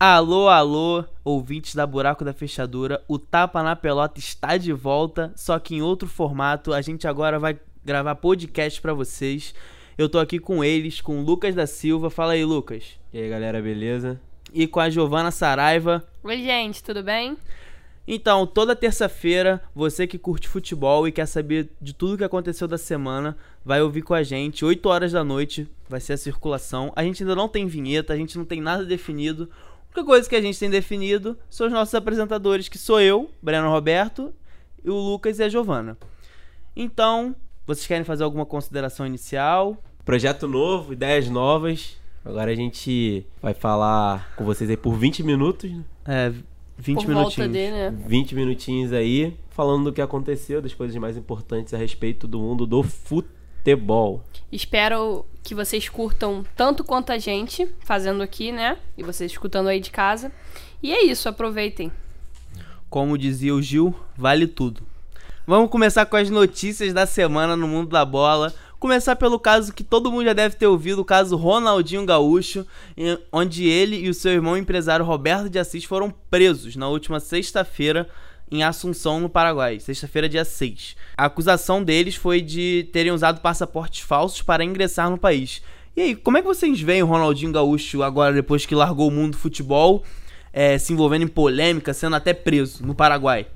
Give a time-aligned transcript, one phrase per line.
[0.00, 5.58] Alô, alô, ouvintes da Buraco da Fechadura, o Tapa na Pelota está de volta, só
[5.58, 6.72] que em outro formato.
[6.72, 9.52] A gente agora vai gravar podcast para vocês.
[9.98, 12.10] Eu tô aqui com eles, com o Lucas da Silva.
[12.10, 12.84] Fala aí, Lucas.
[13.12, 14.20] E aí, galera, beleza?
[14.54, 16.08] E com a Giovana Saraiva.
[16.22, 17.36] Oi, gente, tudo bem?
[18.06, 22.78] Então, toda terça-feira, você que curte futebol e quer saber de tudo que aconteceu da
[22.78, 24.64] semana, vai ouvir com a gente.
[24.64, 26.92] 8 horas da noite vai ser a circulação.
[26.94, 29.50] A gente ainda não tem vinheta, a gente não tem nada definido.
[29.98, 33.68] Única coisa que a gente tem definido são os nossos apresentadores, que sou eu, Breno
[33.68, 34.32] Roberto,
[34.84, 35.98] e o Lucas e a Giovana.
[36.76, 37.34] Então,
[37.66, 39.76] vocês querem fazer alguma consideração inicial?
[40.04, 41.96] Projeto novo, ideias novas.
[42.24, 45.84] Agora a gente vai falar com vocês aí por 20 minutos, né?
[46.04, 46.32] É,
[46.76, 47.36] 20 Por minutinhos.
[47.36, 47.90] volta de, né?
[47.90, 52.68] 20 minutinhos aí, falando do que aconteceu, das coisas mais importantes a respeito do mundo
[52.68, 53.37] do futebol.
[54.50, 58.78] Espero que vocês curtam tanto quanto a gente fazendo aqui, né?
[58.96, 60.32] E vocês escutando aí de casa.
[60.82, 61.90] E é isso, aproveitem.
[62.88, 64.82] Como dizia o Gil, vale tudo.
[65.46, 68.54] Vamos começar com as notícias da semana no mundo da bola.
[68.78, 72.66] Começar pelo caso que todo mundo já deve ter ouvido, o caso Ronaldinho Gaúcho,
[73.32, 78.08] onde ele e o seu irmão empresário Roberto de Assis foram presos na última sexta-feira
[78.50, 80.96] em Assunção, no Paraguai, sexta-feira, dia 6.
[81.16, 85.62] A acusação deles foi de terem usado passaportes falsos para ingressar no país.
[85.96, 89.10] E aí, como é que vocês veem o Ronaldinho Gaúcho agora, depois que largou o
[89.10, 90.04] mundo do futebol,
[90.52, 93.46] eh, se envolvendo em polêmica, sendo até preso no Paraguai?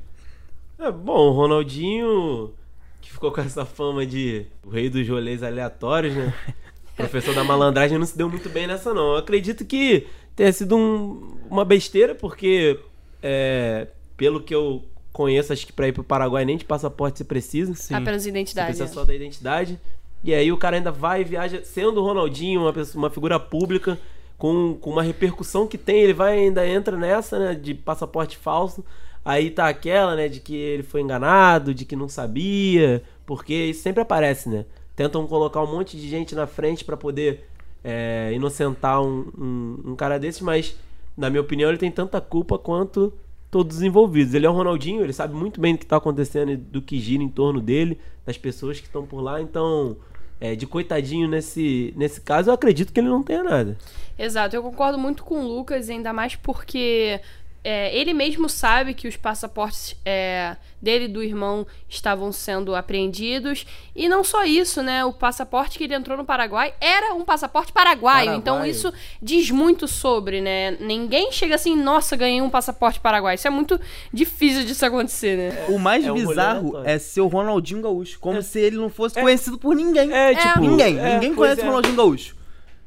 [0.78, 2.52] É, bom, o Ronaldinho,
[3.00, 6.34] que ficou com essa fama de o rei dos rolês aleatórios, né?
[6.96, 9.12] Professor da malandragem não se deu muito bem nessa, não.
[9.12, 12.78] Eu acredito que tenha sido um- uma besteira, porque,
[13.22, 17.24] é, pelo que eu conheço, acho que pra ir pro Paraguai nem de passaporte você
[17.24, 17.74] precisa.
[17.74, 17.94] Sim.
[17.94, 18.66] Apenas Você identidade.
[18.68, 18.92] precisa né?
[18.92, 19.78] só da identidade.
[20.24, 23.38] E aí o cara ainda vai e viaja, sendo o Ronaldinho, uma, pessoa- uma figura
[23.40, 23.98] pública,
[24.38, 28.84] com, com uma repercussão que tem, ele vai ainda entra nessa, né, de passaporte falso.
[29.24, 33.82] Aí tá aquela, né, de que ele foi enganado, de que não sabia, porque isso
[33.82, 34.64] sempre aparece, né?
[34.96, 37.44] Tentam colocar um monte de gente na frente pra poder
[37.84, 40.74] é, inocentar um, um, um cara desse, mas
[41.16, 43.12] na minha opinião ele tem tanta culpa quanto
[43.52, 44.32] todos os envolvidos.
[44.32, 46.98] Ele é o Ronaldinho, ele sabe muito bem do que tá acontecendo e do que
[46.98, 49.94] gira em torno dele, das pessoas que estão por lá, então
[50.40, 53.76] é, de coitadinho nesse, nesse caso, eu acredito que ele não tenha nada.
[54.18, 57.20] Exato, eu concordo muito com o Lucas, ainda mais porque
[57.64, 63.64] é, ele mesmo sabe que os passaportes é, dele e do irmão estavam sendo apreendidos.
[63.94, 65.04] E não só isso, né?
[65.04, 68.26] O passaporte que ele entrou no Paraguai era um passaporte paraguaio.
[68.26, 68.38] Paraguaio.
[68.38, 68.92] Então isso
[69.22, 70.72] diz muito sobre, né?
[70.80, 73.36] Ninguém chega assim, nossa, ganhei um passaporte paraguaio.
[73.36, 73.80] Isso é muito
[74.12, 75.66] difícil disso acontecer, né?
[75.68, 76.88] O mais É um bizarro aleatório.
[76.90, 78.18] é ser o Ronaldinho Gaúcho.
[78.18, 80.12] Como se ele não fosse conhecido por ninguém.
[80.12, 80.98] É, tipo, Ninguém.
[80.98, 81.64] é, ninguém conhece é.
[81.64, 82.36] o Ronaldinho Gaúcho.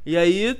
[0.06, 0.58] E aí.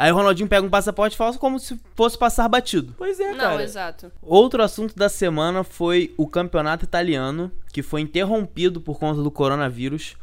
[0.00, 2.94] Aí o Ronaldinho pega um passaporte falso como se fosse passar batido.
[2.96, 3.62] Pois é, Não, cara.
[3.62, 4.10] exato.
[4.22, 10.16] Outro assunto da semana foi o campeonato italiano, que foi interrompido por conta do coronavírus.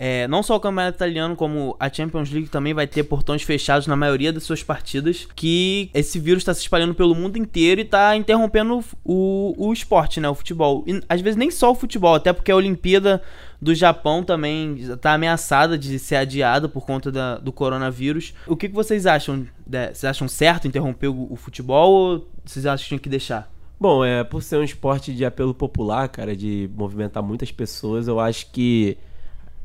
[0.00, 3.88] É, não só o campeonato italiano, como a Champions League também vai ter portões fechados
[3.88, 5.26] na maioria das suas partidas.
[5.34, 10.20] Que esse vírus está se espalhando pelo mundo inteiro e está interrompendo o, o esporte,
[10.20, 10.28] né?
[10.28, 10.84] O futebol.
[10.86, 13.20] E, às vezes nem só o futebol, até porque a Olimpíada
[13.60, 18.32] do Japão também está ameaçada de ser adiada por conta da- do coronavírus.
[18.46, 19.44] O que, que vocês acham?
[19.66, 23.50] vocês acham certo interromper o, o futebol ou vocês acham que tinha que deixar?
[23.80, 28.18] Bom, é, por ser um esporte de apelo popular, cara, de movimentar muitas pessoas, eu
[28.20, 28.96] acho que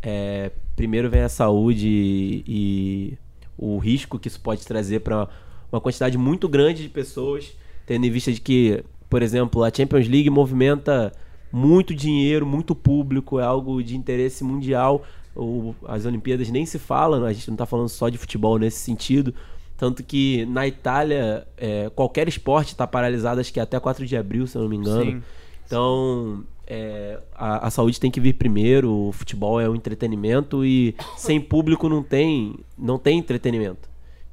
[0.04, 3.18] é, primeiro vem a saúde e, e
[3.58, 5.28] o risco que isso pode trazer para
[5.72, 7.54] uma quantidade muito grande de pessoas,
[7.86, 11.12] tendo em vista de que, por exemplo, a Champions League movimenta
[11.52, 15.04] muito dinheiro, muito público, é algo de interesse mundial.
[15.36, 18.78] O- as Olimpíadas nem se fala, a gente não tá falando só de futebol nesse
[18.80, 19.34] sentido.
[19.78, 24.46] Tanto que na Itália, é, qualquer esporte está paralisado, acho que até 4 de abril,
[24.48, 25.12] se eu não me engano.
[25.12, 25.24] Sim.
[25.66, 30.96] Então, é, a, a saúde tem que vir primeiro, o futebol é um entretenimento e
[31.18, 33.90] sem público não tem, não tem entretenimento.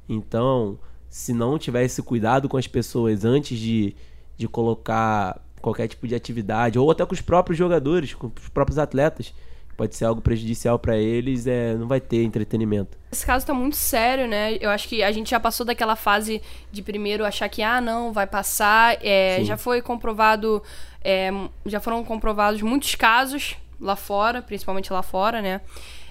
[0.07, 3.95] Então, se não tiver esse cuidado com as pessoas antes de,
[4.37, 8.79] de colocar qualquer tipo de atividade, ou até com os próprios jogadores, com os próprios
[8.79, 9.33] atletas,
[9.81, 12.97] pode ser algo prejudicial para eles, é, não vai ter entretenimento.
[13.11, 14.55] Esse caso tá muito sério, né?
[14.61, 16.41] Eu acho que a gente já passou daquela fase
[16.71, 18.97] de primeiro achar que, ah, não, vai passar.
[19.01, 20.61] É, já foi comprovado,
[21.03, 21.31] é,
[21.65, 25.61] já foram comprovados muitos casos lá fora, principalmente lá fora, né?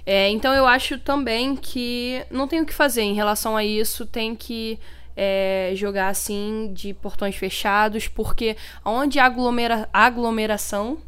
[0.04, 4.06] É, então eu acho também que não tem o que fazer em relação a isso,
[4.06, 4.78] tem que
[5.16, 10.98] é, jogar assim de portões fechados, porque onde há aglomera aglomeração,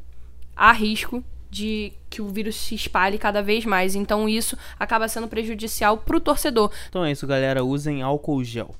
[0.55, 3.95] há risco de que o vírus se espalhe cada vez mais.
[3.95, 6.71] Então isso acaba sendo prejudicial pro torcedor.
[6.89, 7.65] Então é isso, galera.
[7.65, 8.75] Usem álcool gel.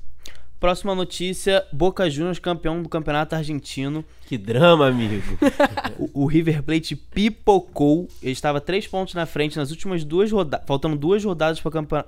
[0.63, 4.05] Próxima notícia: Boca Juniors campeão do campeonato argentino.
[4.25, 5.21] Que drama, amigo.
[5.99, 8.07] O, o River Plate pipocou.
[8.21, 10.65] Ele estava três pontos na frente nas últimas duas rodadas.
[10.65, 11.61] Faltando duas rodadas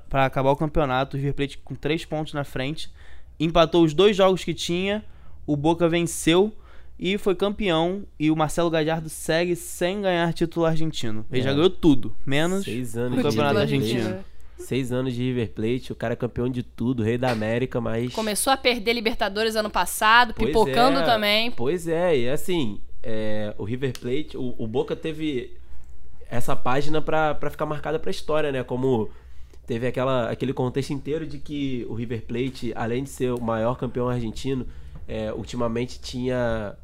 [0.09, 1.17] para acabar o campeonato.
[1.17, 2.89] O River Plate com três pontos na frente.
[3.37, 5.03] Empatou os dois jogos que tinha.
[5.45, 6.53] O Boca venceu
[6.97, 8.03] e foi campeão.
[8.17, 11.25] E o Marcelo Gallardo segue sem ganhar título argentino.
[11.29, 11.43] Ele É.
[11.43, 13.57] já ganhou tudo, menos o campeonato Plate.
[13.57, 14.17] argentino.
[14.57, 18.11] Seis anos de River Plate, o cara é campeão de tudo, rei da América, mas.
[18.13, 21.51] Começou a perder Libertadores ano passado, Pois pipocando é, também.
[21.51, 25.55] Pois é, e assim, é, o River Plate, o, o Boca teve
[26.29, 28.63] essa página pra, pra ficar marcada pra história, né?
[28.63, 29.09] Como
[29.65, 33.75] teve aquela, aquele contexto inteiro de que o River Plate, além de ser o maior
[33.77, 34.65] campeão argentino,
[35.07, 36.75] é, ultimamente tinha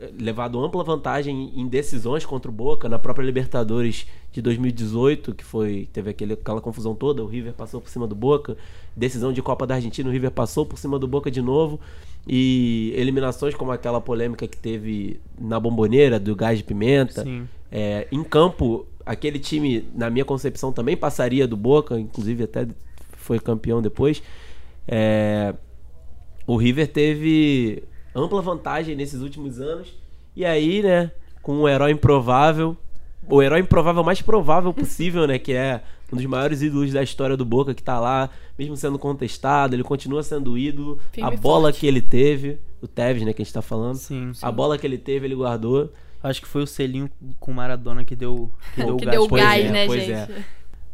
[0.00, 5.44] é, levado ampla vantagem em decisões contra o Boca na própria Libertadores de 2018, que
[5.44, 8.56] foi teve aquele, aquela confusão toda, o River passou por cima do Boca,
[8.96, 11.78] decisão de Copa da Argentina, o River passou por cima do Boca de novo
[12.26, 17.24] e eliminações como aquela polêmica que teve na Bomboneira do gás de pimenta.
[17.70, 22.66] É, em campo, aquele time, na minha concepção, também passaria do Boca, inclusive até
[23.12, 24.22] foi campeão depois.
[24.86, 25.54] É,
[26.46, 27.82] o River teve
[28.14, 29.92] ampla vantagem nesses últimos anos.
[30.34, 31.10] E aí, né,
[31.42, 32.76] com um herói improvável,
[33.28, 35.82] o herói improvável mais provável possível, né, que é
[36.12, 38.28] um dos maiores ídolos da história do Boca, que tá lá,
[38.58, 40.98] mesmo sendo contestado, ele continua sendo ídolo.
[41.10, 41.80] Firme a bola forte.
[41.80, 43.96] que ele teve, o Tevez, né, que a gente tá falando.
[43.96, 44.44] Sim, sim.
[44.44, 45.90] A bola que ele teve, ele guardou.
[46.22, 47.10] Acho que foi o selinho
[47.40, 49.16] com Maradona que deu, que deu o que gás.
[49.18, 50.12] deu Pois gás, é, né, pois gente?
[50.32, 50.44] é.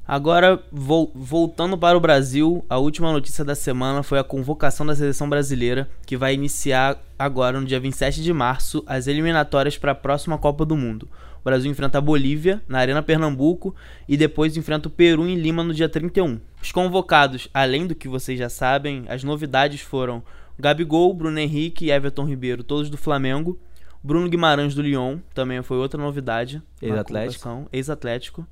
[0.06, 4.96] Agora, vol- voltando para o Brasil, a última notícia da semana foi a convocação da
[4.96, 9.94] seleção brasileira, que vai iniciar agora, no dia 27 de março, as eliminatórias para a
[9.94, 11.06] próxima Copa do Mundo.
[11.48, 13.74] O Brasil enfrenta a Bolívia, na Arena Pernambuco,
[14.06, 16.38] e depois enfrenta o Peru em Lima no dia 31.
[16.62, 20.22] Os convocados, além do que vocês já sabem, as novidades foram
[20.58, 23.58] Gabigol, Bruno Henrique e Everton Ribeiro, todos do Flamengo.
[24.04, 26.60] Bruno Guimarães do Lyon, também foi outra novidade.
[26.82, 27.66] Ex-Atlético.
[27.72, 28.46] Ex-Atlético.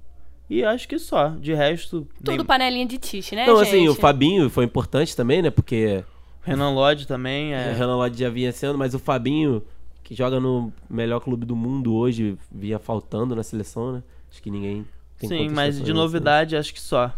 [0.48, 1.28] E acho que só.
[1.38, 3.68] De resto, Tudo nem- panelinha de tiche, né, Não, gente?
[3.68, 5.50] assim, o Fabinho foi importante também, né?
[5.50, 6.02] Porque
[6.42, 7.74] Renan Lodge também o é.
[7.74, 9.62] Renan Lodge já vinha sendo, mas o Fabinho,
[10.06, 14.02] que joga no melhor clube do mundo hoje, via faltando na seleção, né?
[14.30, 14.86] Acho que ninguém
[15.18, 17.12] tem Sim, mas de a novidade acho que só.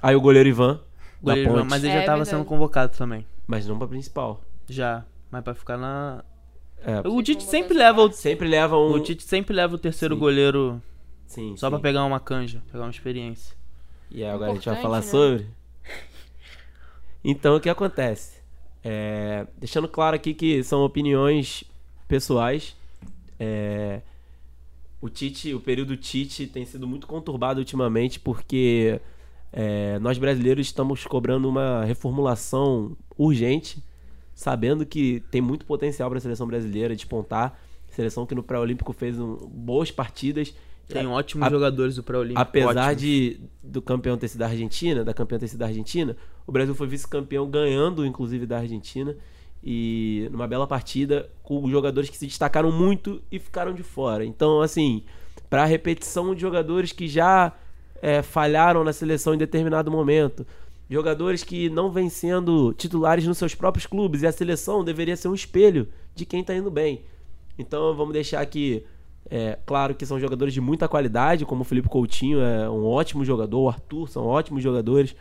[0.00, 0.74] Aí o goleiro Ivan,
[1.20, 2.30] da Goleiro, Ponte, mas ele É, já tava verdade.
[2.30, 3.26] sendo convocado também.
[3.48, 4.40] mas não pra principal.
[4.68, 5.04] Já.
[5.28, 6.22] Mas pra ficar na.
[6.84, 8.12] É, O Tite sempre leva o.
[8.12, 8.92] sempre leva um...
[8.92, 10.20] O Tite sempre leva o terceiro Sim.
[10.20, 10.80] goleiro
[11.26, 11.70] Sim, só sim.
[11.72, 13.56] pra pegar uma canja, pegar uma experiência.
[14.08, 15.02] E aí agora a gente vai falar né?
[15.02, 15.46] sobre.
[17.24, 18.38] Então, o que acontece?
[18.84, 21.64] É, deixando claro aqui que são opiniões
[22.10, 22.76] pessoais.
[23.38, 24.00] É,
[25.00, 29.00] o Tite, o período Tite tem sido muito conturbado ultimamente porque
[29.52, 33.82] é, nós brasileiros estamos cobrando uma reformulação urgente,
[34.34, 37.58] sabendo que tem muito potencial para a seleção brasileira despontar.
[37.92, 40.54] Seleção que no pré-olímpico fez um- boas partidas.
[40.88, 42.40] Tem ótimos A- jogadores do pré-olímpico.
[42.40, 43.00] Apesar ótimos.
[43.00, 46.16] de do campeão ter sido a Argentina, da campeã ter sido a Argentina,
[46.46, 49.16] o Brasil foi vice-campeão ganhando, inclusive, da Argentina.
[49.62, 54.24] E numa bela partida, com jogadores que se destacaram muito e ficaram de fora.
[54.24, 55.02] Então, assim,
[55.50, 57.52] para repetição de jogadores que já
[58.00, 60.46] é, falharam na seleção em determinado momento,
[60.88, 65.28] jogadores que não vêm sendo titulares nos seus próprios clubes, e a seleção deveria ser
[65.28, 67.02] um espelho de quem tá indo bem.
[67.58, 68.84] Então vamos deixar aqui,
[69.30, 73.24] é, claro que são jogadores de muita qualidade, como o Felipe Coutinho é um ótimo
[73.24, 75.14] jogador, o Arthur são ótimos jogadores,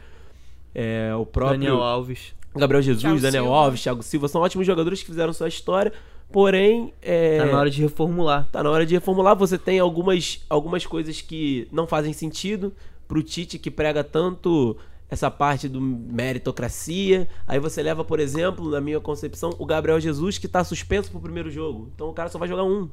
[0.74, 2.34] é, o próprio Daniel Alves.
[2.56, 3.58] Gabriel Jesus, Thiago Daniel Silva.
[3.58, 5.94] Alves, Thiago Silva, são ótimos jogadores que fizeram sua história,
[6.32, 8.48] porém é, Tá na hora de reformular.
[8.52, 9.36] tá na hora de reformular.
[9.36, 12.74] Você tem algumas, algumas coisas que não fazem sentido
[13.08, 14.76] pro Tite que prega tanto
[15.10, 17.28] essa parte do meritocracia.
[17.48, 21.20] Aí você leva, por exemplo, na minha concepção, o Gabriel Jesus que tá suspenso pro
[21.20, 21.92] primeiro jogo.
[21.96, 22.90] Então o cara só vai jogar um.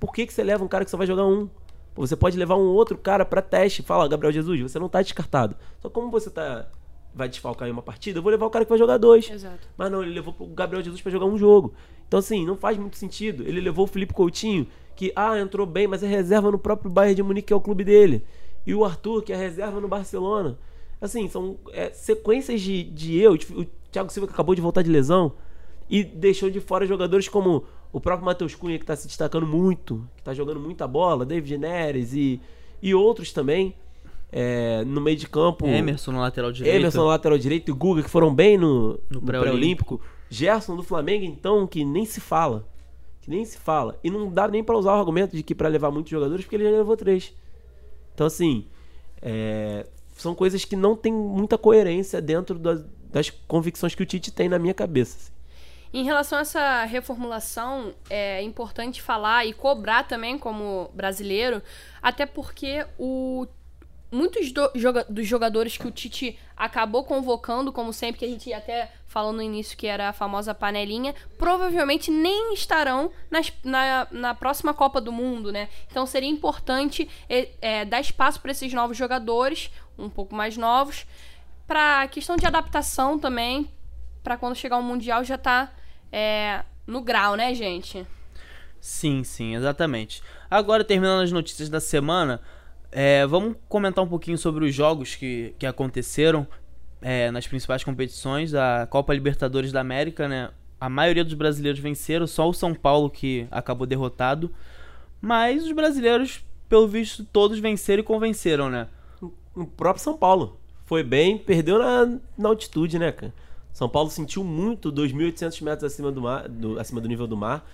[0.00, 1.48] Por que, que você leva um cara que só vai jogar um?
[1.96, 3.82] Você pode levar um outro cara pra teste.
[3.82, 5.54] Fala, Gabriel Jesus, você não tá descartado.
[5.80, 6.66] Só como você tá
[7.14, 9.30] vai desfalcar em uma partida, eu vou levar o cara que vai jogar dois.
[9.30, 9.68] Exato.
[9.76, 11.72] Mas não, ele levou o Gabriel Jesus pra jogar um jogo.
[12.08, 13.44] Então, assim, não faz muito sentido.
[13.46, 14.66] Ele levou o Felipe Coutinho,
[14.96, 17.60] que, ah, entrou bem, mas é reserva no próprio Bayern de Munique, que é o
[17.60, 18.24] clube dele.
[18.66, 20.58] E o Arthur, que é reserva no Barcelona.
[21.00, 23.34] Assim, são é, sequências de, de eu.
[23.34, 25.32] O Thiago Silva, que acabou de voltar de lesão,
[25.88, 30.08] e deixou de fora jogadores como o próprio Matheus Cunha, que tá se destacando muito,
[30.16, 32.40] que tá jogando muita bola, David Neres e,
[32.82, 33.74] e outros também.
[34.36, 35.64] É, no meio de campo.
[35.64, 36.74] Emerson no lateral direito.
[36.74, 39.98] Emerson na lateral direito e Guga, que foram bem no, no pré-olímpico.
[39.98, 40.00] pré-olímpico.
[40.28, 42.66] Gerson do Flamengo, então, que nem se fala.
[43.20, 43.96] Que nem se fala.
[44.02, 46.56] E não dá nem pra usar o argumento de que pra levar muitos jogadores, porque
[46.56, 47.32] ele já levou três.
[48.12, 48.66] Então, assim,
[49.22, 49.86] é,
[50.16, 54.48] são coisas que não tem muita coerência dentro da, das convicções que o Tite tem
[54.48, 55.16] na minha cabeça.
[55.16, 55.32] assim.
[55.92, 61.62] Em relação a essa reformulação, é importante falar e cobrar também como brasileiro,
[62.02, 63.46] até porque o
[64.14, 68.52] muitos do- joga- dos jogadores que o Tite acabou convocando, como sempre que a gente
[68.52, 74.34] até falou no início que era a famosa panelinha, provavelmente nem estarão nas- na, na
[74.34, 75.68] próxima Copa do Mundo, né?
[75.90, 81.06] Então seria importante é, é, dar espaço para esses novos jogadores, um pouco mais novos,
[81.66, 83.68] para questão de adaptação também,
[84.22, 85.72] para quando chegar o Mundial já tá
[86.12, 88.06] é, no grau, né, gente?
[88.80, 90.22] Sim, sim, exatamente.
[90.50, 92.40] Agora, terminando as notícias da semana,
[92.94, 96.46] é, vamos comentar um pouquinho sobre os jogos que, que aconteceram
[97.02, 98.54] é, nas principais competições.
[98.54, 100.50] A Copa Libertadores da América, né?
[100.80, 104.50] A maioria dos brasileiros venceram, só o São Paulo que acabou derrotado.
[105.20, 108.86] Mas os brasileiros, pelo visto, todos venceram e convenceram, né?
[109.54, 113.32] O próprio São Paulo foi bem, perdeu na, na altitude, né, cara?
[113.72, 117.68] São Paulo sentiu muito 2.800 metros acima do, mar, do- acima do nível do mar.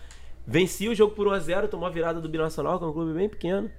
[0.46, 3.28] Vencia o jogo por 1x0, tomou a virada do Binacional, que é um clube bem
[3.28, 3.70] pequeno.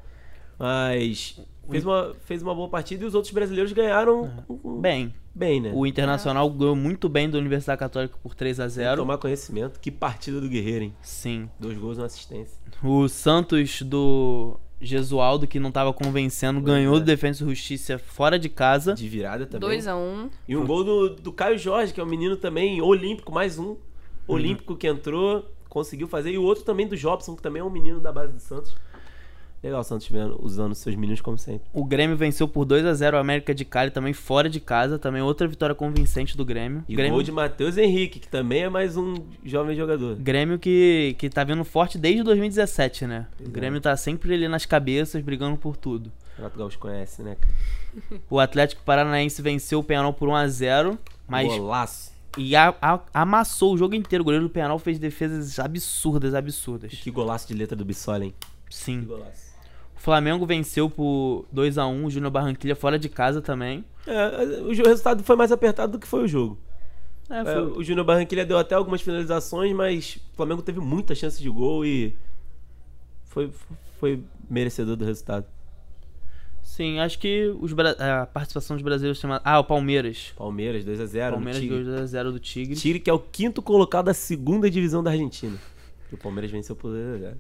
[0.62, 1.40] Mas
[1.70, 5.72] fez uma, fez uma boa partida e os outros brasileiros ganharam com- Bem, bem, né?
[5.74, 9.18] o Internacional ganhou muito bem da Universidade Católica por 3 a Tem que 0 tomar
[9.18, 9.80] conhecimento.
[9.80, 10.94] Que partida do Guerreiro, hein?
[11.02, 11.50] Sim.
[11.60, 12.60] Dois gols e uma assistência.
[12.84, 17.00] O Santos do Gesualdo, que não tava convencendo, ganhou é.
[17.00, 18.94] do Defensa e Justiça fora de casa.
[18.94, 19.80] De virada também.
[19.80, 20.30] 2x1.
[20.48, 23.78] E um gol do, do Caio Jorge, que é um menino também olímpico, mais um.
[24.28, 26.32] Olímpico que entrou, conseguiu fazer.
[26.32, 28.76] E o outro também do Jobson, que também é um menino da base do Santos.
[29.64, 31.70] Legal o Santos vendo, usando seus meninos como sempre.
[31.72, 34.98] O Grêmio venceu por 2 a 0 o América de Cali, também fora de casa.
[34.98, 36.84] Também outra vitória convincente do Grêmio.
[36.90, 39.14] E Grêmio, gol de Matheus Henrique, que também é mais um
[39.46, 40.16] jovem jogador.
[40.16, 43.28] Grêmio que, que tá vindo forte desde 2017, né?
[43.40, 46.12] O Grêmio tá sempre ali nas cabeças, brigando por tudo.
[46.38, 48.22] Renato Gaúcho conhece, né, cara?
[48.32, 52.12] O Atlético Paranaense venceu o Penal por 1 a 0 mas Golaço.
[52.36, 54.24] e a- a- amassou o jogo inteiro.
[54.24, 56.94] O goleiro do Penal fez defesas absurdas, absurdas.
[56.94, 58.34] Que golaço de letra do Bissoli, hein?
[58.68, 59.04] Que Sim.
[59.04, 59.51] golaço.
[60.02, 63.86] O Flamengo venceu por 2 a 1 o Júnior Barranquilha fora de casa também.
[64.08, 66.58] É, o resultado foi mais apertado do que foi o jogo.
[67.30, 71.14] É, É, foi- o Júnior Barranquilla deu até algumas finalizações, mas o Flamengo teve muita
[71.14, 72.16] chance de gol e
[73.26, 73.52] foi,
[74.00, 75.46] foi merecedor do resultado.
[76.64, 79.40] Sim, acho que os a participação dos brasileiros chama...
[79.46, 80.34] Ah, o Palmeiras.
[80.36, 81.30] Palmeiras 2x0.
[81.30, 81.84] Palmeiras Tigre.
[81.84, 82.76] 2 a 0 do Tigre.
[82.76, 85.60] Tigre que é o quinto colocado da segunda divisão da Argentina.
[86.12, 87.36] O Palmeiras venceu por 2x0.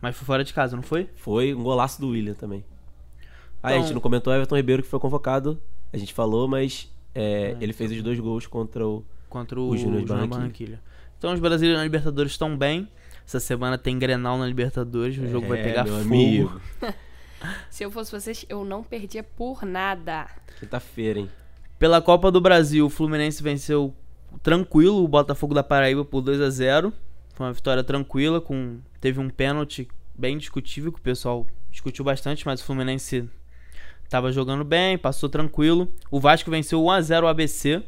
[0.00, 1.08] Mas foi fora de casa, não foi?
[1.16, 2.64] Foi um golaço do William também.
[3.62, 5.60] Ah, a Então- gente não comentou o Everton Ribeiro que foi convocado.
[5.92, 9.04] A gente falou, mas é, ele fez os dois gols contra o.
[9.28, 10.36] Contra o, O Júnior de Barranquilla.
[10.38, 10.80] Barranquilha.
[11.18, 12.88] Então os brasileiros na Libertadores estão bem.
[13.26, 15.18] Essa semana tem Grenal na Libertadores.
[15.18, 16.06] O jogo vai É, pegar meu fogo.
[16.06, 16.60] amigo.
[17.70, 20.26] Se eu fosse vocês, eu não perdia por nada.
[20.58, 21.30] Quinta-feira, hein?
[21.78, 23.94] Pela Copa do Brasil, o Fluminense venceu
[24.42, 26.92] tranquilo o Botafogo da Paraíba por 2 a 0
[27.34, 32.44] Foi uma vitória tranquila, com teve um pênalti bem discutível, que o pessoal discutiu bastante,
[32.46, 33.28] mas o Fluminense
[34.08, 35.88] tava jogando bem, passou tranquilo.
[36.10, 37.82] O Vasco venceu 1 a 0 o ABC.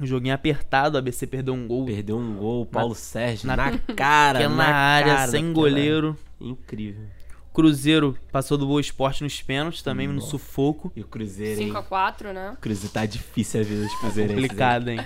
[0.00, 3.56] Um joguinho apertado, o ABC perdeu um gol Perdeu um gol, o Paulo Sérgio, na-
[3.56, 6.16] na, cara, na área, cara sem goleiro.
[6.40, 7.04] Incrível.
[7.52, 10.90] Cruzeiro passou do Boa Esporte nos pênaltis, também no sufoco.
[10.94, 11.72] E o Cruzeiro, hein?
[11.72, 12.52] 5x4, né?
[12.52, 14.36] O Cruzeiro tá difícil a vida dos cruzeirenses.
[14.42, 14.48] hein?
[14.48, 15.00] Complicado, hein?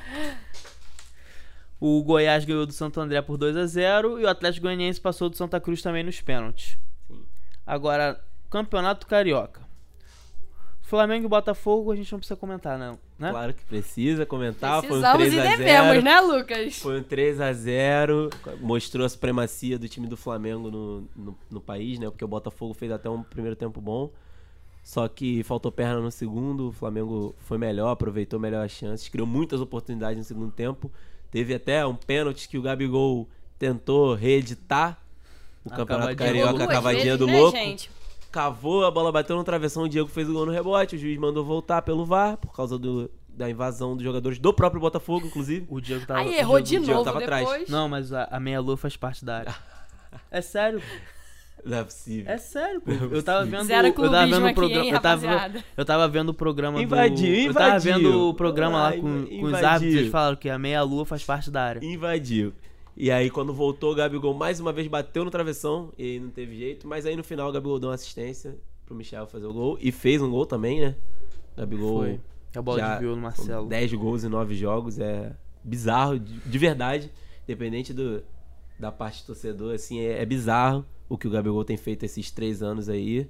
[1.86, 5.28] O Goiás ganhou do Santo André por 2 a 0 e o Atlético Goianiense passou
[5.28, 6.78] do Santa Cruz também nos pênaltis.
[7.06, 7.22] Sim.
[7.66, 9.60] Agora, Campeonato Carioca.
[10.80, 13.28] Flamengo e Botafogo a gente não precisa comentar, não, né?
[13.28, 14.80] Claro que precisa comentar.
[14.80, 16.78] Precisamos foi um e 3 a 0 devemos, né, Lucas?
[16.78, 18.34] Foi um 3x0.
[18.62, 22.08] Mostrou a supremacia do time do Flamengo no, no, no país, né?
[22.08, 24.10] Porque o Botafogo fez até um primeiro tempo bom.
[24.82, 26.68] Só que faltou perna no segundo.
[26.68, 29.06] O Flamengo foi melhor, aproveitou melhor as chances.
[29.06, 30.90] Criou muitas oportunidades no segundo tempo.
[31.34, 34.96] Teve até um pênalti que o Gabigol tentou reeditar.
[35.64, 36.72] O A Campeonato cavadinha Carioca, do a louco.
[36.72, 37.56] cavadinha do né, louco.
[37.58, 37.90] gente?
[38.30, 41.18] Cavou, a bola bateu no travessão, o Diego fez o gol no rebote, o juiz
[41.18, 45.66] mandou voltar pelo VAR, por causa do, da invasão dos jogadores do próprio Botafogo, inclusive.
[45.68, 46.20] O Diego tava.
[46.20, 47.48] Aí o errou Diego- de o Diego novo tava atrás.
[47.48, 47.68] depois.
[47.68, 49.54] Não, mas a, a meia-lua faz parte da área.
[50.30, 50.80] É sério,
[51.64, 52.30] Não é possível.
[52.33, 52.90] é sério, pô.
[52.90, 56.35] Eu tava vendo, Zero eu tava vendo o programa, eu tava, eu tava vendo o
[56.35, 57.94] programa Invadiu, do Eu tava invadiu.
[57.94, 59.68] vendo o programa lá com, com os invadiu.
[59.68, 61.85] árbitros, eles falaram que a meia-lua faz parte da área.
[61.85, 62.52] Invadiu.
[62.97, 66.30] E aí, quando voltou, o Gabigol mais uma vez bateu no travessão e aí não
[66.30, 66.87] teve jeito.
[66.87, 68.56] Mas aí no final, o Gabigol deu uma assistência
[68.87, 69.78] pro Michel fazer o gol.
[69.80, 70.94] E fez um gol também, né?
[71.56, 72.02] Gabigol.
[72.02, 72.21] Foi.
[72.54, 73.66] A bola já desviou no Marcelo.
[73.66, 74.99] 10 gols em 9 jogos.
[75.00, 75.33] É
[75.64, 77.11] bizarro, de, de verdade.
[77.49, 78.23] Independente do,
[78.84, 82.30] da parte do torcedor, assim, é, é bizarro o que o Gabigol tem feito esses
[82.30, 83.26] três anos aí.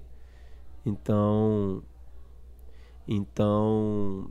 [0.84, 1.80] Então.
[3.06, 4.30] Então.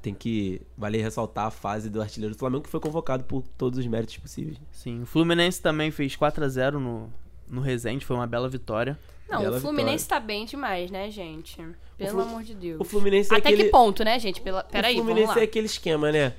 [0.00, 3.78] tem que valer ressaltar a fase do artilheiro do Flamengo, que foi convocado por todos
[3.78, 4.58] os méritos possíveis.
[4.72, 7.12] Sim, o Fluminense também fez 4 a 0 no,
[7.48, 8.98] no Resende, foi uma bela vitória.
[9.28, 10.20] Não, Bela o Fluminense vitória.
[10.20, 11.56] tá bem demais, né, gente?
[11.96, 12.80] Pelo Flu- amor de Deus.
[12.80, 13.64] O Fluminense é Até aquele...
[13.64, 14.40] que ponto, né, gente?
[14.40, 14.64] Pela...
[14.64, 16.34] Peraí, o Fluminense é aquele esquema, né?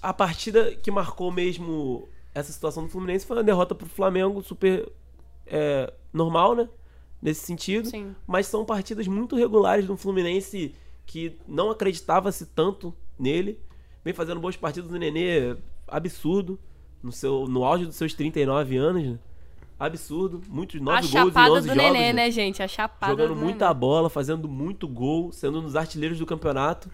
[0.00, 4.90] A partida que marcou mesmo essa situação do Fluminense foi uma derrota pro Flamengo super
[5.46, 6.68] é, normal, né?
[7.20, 7.88] Nesse sentido.
[7.88, 8.14] Sim.
[8.26, 10.74] Mas são partidas muito regulares do Fluminense
[11.06, 13.60] que não acreditava-se tanto nele.
[14.04, 16.58] Vem fazendo boas partidas do Nenê, absurdo.
[17.02, 19.18] No, seu, no auge dos seus 39 anos, né?
[19.78, 20.40] Absurdo.
[20.48, 21.92] Muitos A 9 gols em chapada 11 do jogos.
[21.92, 22.12] Nenê, né?
[22.12, 22.62] né, gente?
[22.62, 26.88] A chapada jogando do muita bola, fazendo muito gol, sendo um dos artilheiros do campeonato.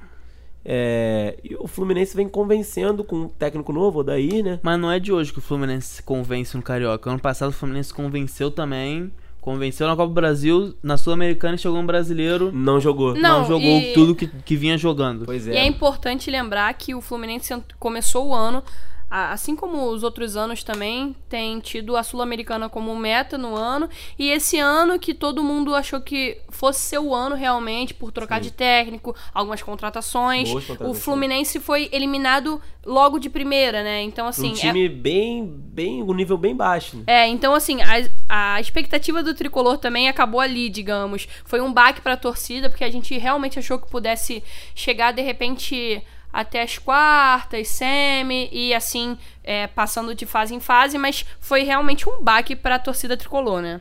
[0.65, 4.61] É, e o Fluminense vem convencendo com um técnico novo, o Odair, né?
[4.63, 7.09] Mas não é de hoje que o Fluminense se convence no Carioca.
[7.11, 9.11] Ano passado o Fluminense convenceu também.
[9.41, 12.51] Convenceu na Copa do Brasil, na Sul-Americana e chegou um brasileiro.
[12.53, 13.15] Não jogou.
[13.15, 15.25] Não, Não, jogou e- tudo que, que vinha jogando.
[15.25, 15.61] Pois E é.
[15.61, 18.63] é importante lembrar que o Fluminense começou o ano,
[19.11, 23.89] assim como os outros anos também, tem tido a Sul-Americana como meta no ano.
[24.19, 28.41] E esse ano que todo mundo achou que fosse ser o ano realmente, por trocar
[28.41, 30.51] de técnico, algumas contratações.
[30.81, 34.03] O Fluminense foi eliminado logo de primeira, né?
[34.03, 34.51] Então, assim.
[34.51, 36.97] um é- time bem, bem, um nível bem baixo.
[36.97, 37.05] Né?
[37.07, 41.29] É, então assim, a, a expectativa do tricolor também acabou ali, digamos.
[41.45, 44.43] Foi um baque pra torcida, porque a gente realmente achou que pudesse
[44.75, 50.99] chegar de repente até as quartas, semi e assim, é, passando de fase em fase,
[50.99, 53.81] mas foi realmente um baque pra torcida tricolor, né?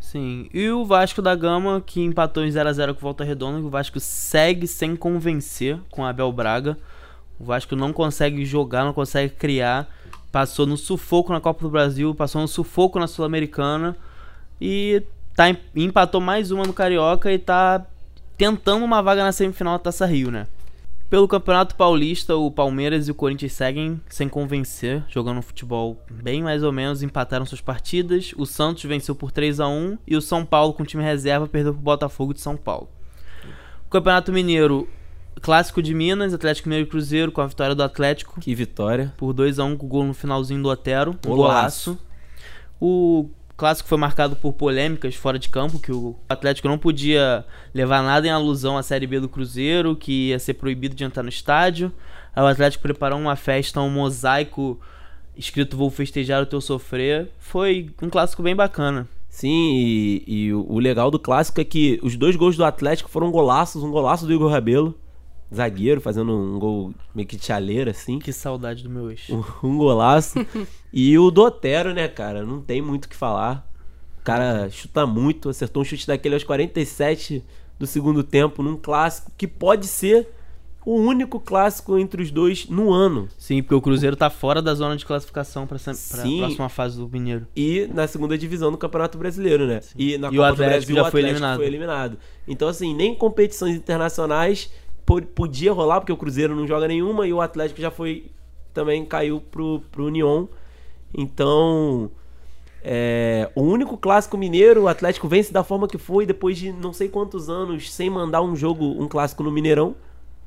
[0.00, 0.48] Sim.
[0.54, 3.58] E o Vasco da Gama, que empatou em 0x0 com o Volta Redonda.
[3.58, 6.78] O Vasco segue sem convencer com Abel Braga.
[7.38, 9.86] O Vasco não consegue jogar, não consegue criar.
[10.32, 13.96] Passou no sufoco na Copa do Brasil, passou no sufoco na Sul-Americana.
[14.60, 15.02] E
[15.36, 17.84] tá, em- empatou mais uma no Carioca e tá
[18.36, 20.46] tentando uma vaga na semifinal da Taça Rio, né?
[21.10, 26.42] Pelo Campeonato Paulista, o Palmeiras e o Corinthians seguem sem convencer, jogando um futebol bem
[26.42, 28.34] mais ou menos, empataram suas partidas.
[28.36, 31.72] O Santos venceu por 3 a 1 e o São Paulo, com time reserva, perdeu
[31.72, 32.90] pro Botafogo de São Paulo.
[33.86, 34.86] O Campeonato Mineiro,
[35.40, 39.14] clássico de Minas, Atlético Mineiro e Cruzeiro, com a vitória do Atlético Que vitória.
[39.16, 41.92] por 2 a 1 com o gol no finalzinho do Otero, um Golaço.
[41.92, 42.08] golaço.
[42.78, 47.44] O clássico foi marcado por polêmicas fora de campo, que o Atlético não podia
[47.74, 51.24] levar nada em alusão à Série B do Cruzeiro, que ia ser proibido de entrar
[51.24, 51.92] no estádio.
[52.34, 54.80] Aí o Atlético preparou uma festa, um mosaico
[55.36, 57.30] escrito Vou festejar o teu sofrer.
[57.40, 59.08] Foi um clássico bem bacana.
[59.28, 63.30] Sim, e, e o legal do clássico é que os dois gols do Atlético foram
[63.30, 63.82] golaços.
[63.82, 64.94] Um golaço do Igor Rabelo,
[65.54, 68.18] zagueiro, fazendo um gol meio que de chaleira, assim.
[68.18, 69.28] Que saudade do meu ex.
[69.30, 70.38] Um, um golaço.
[70.92, 72.44] e o do Otero, né, cara?
[72.44, 73.66] Não tem muito o que falar.
[74.20, 77.42] O cara chuta muito, acertou um chute daquele aos 47
[77.78, 80.28] do segundo tempo, num clássico que pode ser
[80.84, 83.28] o único clássico entre os dois no ano.
[83.36, 86.38] Sim, porque o Cruzeiro tá fora da zona de classificação para a Sim.
[86.38, 87.46] próxima fase do Mineiro.
[87.54, 89.80] E na segunda divisão do Campeonato Brasileiro, né?
[89.96, 91.56] E na E o Copa do Atlético Brasil já o foi Atlético eliminado.
[91.56, 92.18] foi eliminado.
[92.46, 94.70] Então, assim, nem competições internacionais
[95.34, 98.30] podia rolar, porque o Cruzeiro não joga nenhuma e o Atlético já foi.
[98.74, 100.46] Também caiu pro, pro Union.
[101.16, 102.10] Então.
[102.84, 106.92] é, o único clássico mineiro, o Atlético vence da forma que foi, depois de não
[106.92, 109.96] sei quantos anos sem mandar um jogo, um clássico no Mineirão.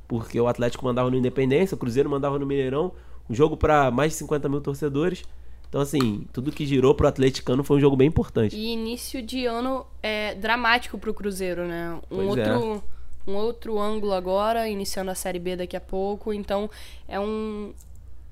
[0.08, 2.92] Porque o Atlético mandava no Independência, o Cruzeiro mandava no Mineirão.
[3.30, 5.24] Um jogo para mais de 50 mil torcedores.
[5.70, 8.58] Então, assim, tudo que girou pro atleticano foi um jogo bem importante.
[8.58, 11.98] E início de ano é dramático pro Cruzeiro, né?
[12.12, 12.44] Um Pois é.
[13.26, 16.70] Outro um outro ângulo agora, iniciando a Série B daqui a pouco, então
[17.08, 17.74] é um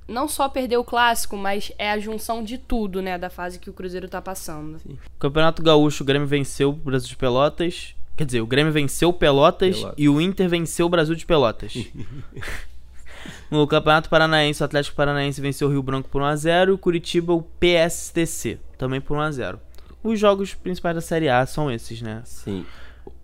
[0.07, 3.69] não só perder o clássico, mas é a junção de tudo, né, da fase que
[3.69, 4.81] o Cruzeiro tá passando.
[5.19, 7.93] Campeonato Gaúcho, o Grêmio venceu o Brasil de Pelotas.
[8.17, 9.95] Quer dizer, o Grêmio venceu o Pelotas, Pelotas.
[9.97, 11.73] e o Inter venceu o Brasil de Pelotas.
[13.51, 17.33] no Campeonato Paranaense, o Atlético Paranaense venceu o Rio Branco por 1x0 e o Curitiba
[17.33, 19.59] o PSTC, também por 1x0.
[20.03, 22.21] Os jogos principais da Série A são esses, né?
[22.25, 22.65] Sim.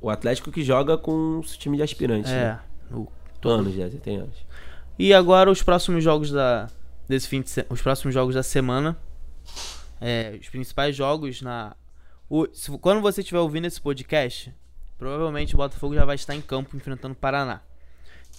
[0.01, 2.31] O Atlético que joga com o time de aspirantes.
[2.31, 2.51] É.
[2.51, 2.59] Né?
[3.43, 4.35] Anos, já, você tem anos.
[4.97, 6.67] E agora os próximos jogos da
[7.07, 7.65] desse fim de se...
[7.69, 8.97] os próximos jogos da semana,
[10.01, 11.75] é, os principais jogos na
[12.27, 12.47] o-
[12.81, 14.51] quando você estiver ouvindo esse podcast,
[14.97, 17.61] provavelmente o Botafogo já vai estar em campo enfrentando o Paraná.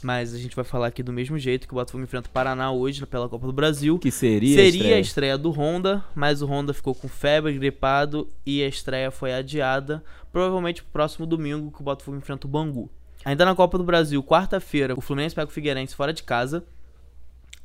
[0.02, 2.70] Mas a gente vai falar aqui do mesmo jeito que o Botafogo enfrenta o Paraná
[2.70, 3.98] hoje pela Copa do Brasil.
[3.98, 4.96] Que seria, a Seria estreia.
[4.96, 9.32] a estreia do Honda, mas o Honda ficou com febre, gripado e a estreia foi
[9.32, 10.04] adiada.
[10.32, 12.90] Provavelmente pro próximo domingo que o Botafogo enfrenta o Bangu.
[13.24, 16.64] Ainda na Copa do Brasil, quarta-feira, o Fluminense pega o Figueirense fora de casa.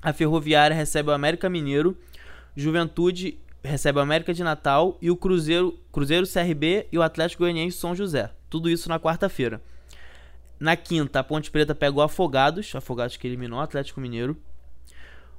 [0.02, 1.96] A Ferroviária recebe o América Mineiro.
[2.56, 7.78] Juventude recebe o América de Natal e o Cruzeiro, Cruzeiro CRB e o Atlético Goianiense
[7.78, 8.32] São José.
[8.50, 9.62] Tudo isso na quarta-feira.
[10.62, 14.38] Na quinta, a Ponte Preta pega o Afogados, Afogados que eliminou o Atlético Mineiro.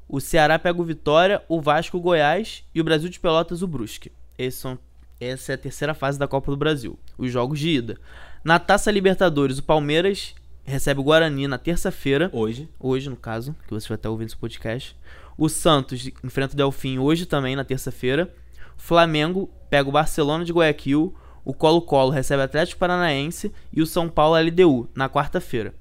[0.09, 3.69] O Ceará pega o Vitória, o Vasco o Goiás e o Brasil de Pelotas o
[3.69, 4.11] Brusque.
[4.51, 4.77] São,
[5.21, 8.01] essa é a terceira fase da Copa do Brasil, os jogos de ida.
[8.43, 12.69] Na Taça Libertadores, o Palmeiras recebe o Guarani na terça-feira, Hoje.
[12.81, 14.97] hoje no caso, que você vai estar ouvindo esse podcast.
[15.39, 18.35] O Santos enfrenta o Delfim hoje também, na terça-feira.
[18.77, 21.15] O Flamengo pega o Barcelona de Guayaquil.
[21.45, 23.53] O Colo-Colo recebe o Atlético Paranaense.
[23.73, 25.75] E o São Paulo LDU na quarta-feira.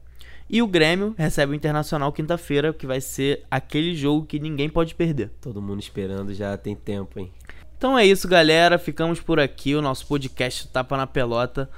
[0.49, 4.93] E o Grêmio recebe o Internacional quinta-feira, que vai ser aquele jogo que ninguém pode
[4.95, 5.31] perder.
[5.39, 7.31] Todo mundo esperando já tem tempo, hein?
[7.77, 8.77] Então é isso, galera.
[8.77, 9.75] Ficamos por aqui.
[9.75, 11.69] O nosso podcast Tapa na Pelota.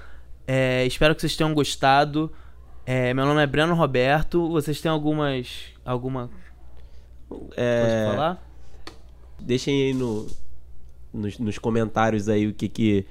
[0.48, 2.32] É, espero que vocês tenham gostado.
[2.86, 4.50] É, meu nome é Breno Roberto.
[4.50, 5.66] Vocês têm algumas.
[5.86, 6.30] alguma
[7.56, 8.54] É, falar?
[9.40, 10.28] deixem aí no,
[11.14, 13.06] nos, nos comentários aí o que que,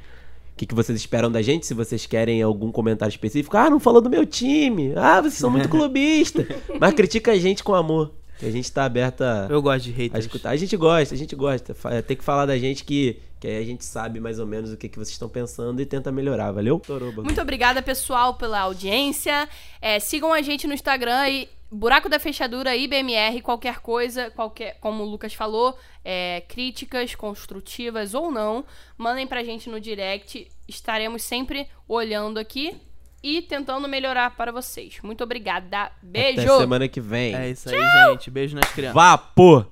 [0.52, 3.56] o que que vocês esperam da gente, se vocês querem algum comentário específico.
[3.56, 4.92] Ah, não falou do meu time.
[4.96, 6.46] Ah, vocês são muito clubistas.
[6.78, 8.12] Mas critica a gente com amor.
[8.38, 10.24] Que a gente tá aberto a, Eu gosto de a haters.
[10.24, 10.50] escutar.
[10.50, 11.74] A gente gosta, a gente gosta.
[12.02, 14.76] Tem que falar da gente que, que aí a gente sabe mais ou menos o
[14.76, 16.80] que, que vocês estão pensando e tenta melhorar, valeu?
[16.80, 17.22] Toroba.
[17.22, 19.48] Muito obrigada, pessoal, pela audiência.
[19.80, 25.02] É, sigam a gente no Instagram e Buraco da Fechadura, IBMR, qualquer coisa, qualquer, como
[25.02, 28.62] o Lucas falou, é, críticas construtivas ou não,
[28.98, 30.46] mandem pra gente no direct.
[30.68, 32.76] Estaremos sempre olhando aqui
[33.22, 34.98] e tentando melhorar para vocês.
[35.02, 35.90] Muito obrigada.
[36.02, 36.42] Beijo!
[36.42, 37.34] Até semana que vem.
[37.34, 38.30] É isso aí, gente.
[38.30, 38.94] Beijo nas crianças.
[38.94, 39.66] Vapor!